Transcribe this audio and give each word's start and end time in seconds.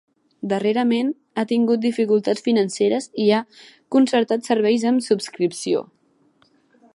Darrerament 0.51 1.09
ha 1.41 1.43
tingut 1.51 1.83
dificultats 1.83 2.43
financeres 2.47 3.07
i 3.27 3.29
ha 3.35 3.43
concertat 3.97 4.49
serveis 4.51 4.87
amb 4.93 5.05
subscripció. 5.11 5.85